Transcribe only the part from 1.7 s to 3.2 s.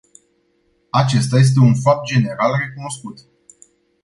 fapt general recunoscut.